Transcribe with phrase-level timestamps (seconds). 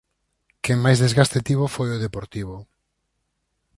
[0.63, 2.55] Quen máis desgaste tivo foi o Deportivo...